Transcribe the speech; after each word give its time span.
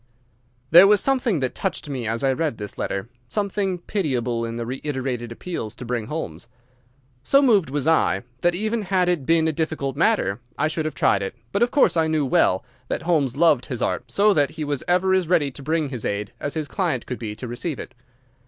There 0.71 0.87
was 0.87 0.99
something 0.99 1.41
that 1.41 1.53
touched 1.53 1.87
me 1.87 2.07
as 2.07 2.23
I 2.23 2.33
read 2.33 2.57
this 2.57 2.75
letter, 2.75 3.07
something 3.29 3.77
pitiable 3.77 4.43
in 4.45 4.55
the 4.55 4.65
reiterated 4.65 5.31
appeals 5.31 5.75
to 5.75 5.85
bring 5.85 6.07
Holmes. 6.07 6.47
So 7.21 7.39
moved 7.39 7.69
was 7.69 7.85
I 7.87 8.23
that 8.39 8.55
even 8.55 8.81
had 8.81 9.07
it 9.09 9.27
been 9.27 9.47
a 9.47 9.51
difficult 9.53 9.95
matter 9.95 10.39
I 10.57 10.67
should 10.69 10.85
have 10.85 10.95
tried 10.95 11.21
it, 11.21 11.35
but 11.51 11.61
of 11.61 11.69
course 11.69 11.95
I 11.95 12.07
knew 12.07 12.25
well 12.25 12.65
that 12.87 13.03
Holmes 13.03 13.37
loved 13.37 13.67
his 13.67 13.83
art, 13.83 14.11
so 14.11 14.33
that 14.33 14.49
he 14.49 14.63
was 14.63 14.83
ever 14.87 15.13
as 15.13 15.27
ready 15.27 15.51
to 15.51 15.61
bring 15.61 15.89
his 15.89 16.03
aid 16.03 16.33
as 16.39 16.55
his 16.55 16.67
client 16.67 17.05
could 17.05 17.19
be 17.19 17.35
to 17.35 17.47
receive 17.47 17.79
it. 17.79 17.93